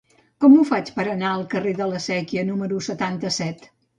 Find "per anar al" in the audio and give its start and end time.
0.95-1.43